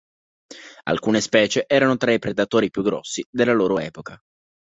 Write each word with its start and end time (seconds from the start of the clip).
Alcune 0.85 1.21
specie 1.21 1.65
erano 1.67 1.95
tra 1.95 2.11
i 2.11 2.17
predatori 2.17 2.71
più 2.71 2.81
grossi 2.81 3.23
della 3.29 3.53
loro 3.53 3.77
epoca. 3.77 4.17